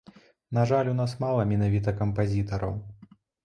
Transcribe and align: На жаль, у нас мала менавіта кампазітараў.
На 0.57 0.63
жаль, 0.71 0.89
у 0.93 0.95
нас 1.01 1.13
мала 1.25 1.45
менавіта 1.51 1.95
кампазітараў. 2.03 2.77